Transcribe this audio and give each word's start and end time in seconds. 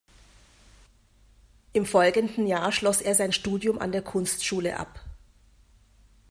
Im 1.73 1.85
folgenden 1.85 2.47
Jahr 2.47 2.71
schloss 2.71 3.01
er 3.01 3.13
sein 3.13 3.31
Studium 3.31 3.77
an 3.77 3.91
der 3.91 4.01
Kunstschule 4.01 4.79
ab. 4.79 4.99